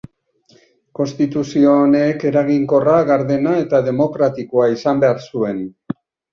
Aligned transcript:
Konstituzio 0.99 1.75
honek 1.81 2.25
eraginkorra, 2.31 2.97
gardena 3.11 3.55
eta 3.67 3.85
demokratikoa 3.93 4.69
izan 4.81 5.07
behar 5.07 5.25
zuen. 5.31 5.65